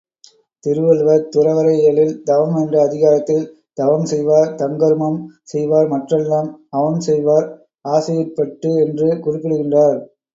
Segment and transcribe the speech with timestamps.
[0.63, 3.43] திருவள்ளுவர் துறவற இயலில் தவம் என்றஅதிகாரத்தில்
[3.77, 5.19] தவம்செய்வார் தங்கருமம்
[5.43, 7.47] செய்வார் மற்றெல்லாம் அவம்செய்வார்
[7.89, 9.99] ஆசையுட் பட்டு என்று குறிப்பிடுகின்றார்.